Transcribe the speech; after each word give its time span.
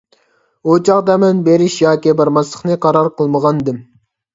ئۇ 0.69 0.77
چاغدا 0.89 1.19
مەن 1.25 1.45
بېرىش 1.49 1.77
ياكى 1.85 2.19
بارماسلىقنى 2.25 2.83
قارار 2.87 3.15
قىلمىغانىدىم. 3.19 3.85